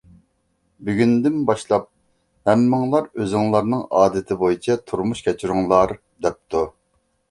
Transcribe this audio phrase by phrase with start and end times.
[0.87, 1.85] بۈگۈندىن باشلاپ،
[2.51, 5.99] ھەممىڭلار ئۆزۈڭلارنىڭ ئادىتى بويىچە تۇرمۇش كەچۈرۈڭلار!
[6.27, 6.71] دەپتۇ.